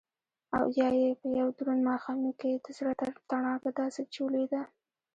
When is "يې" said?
1.01-1.09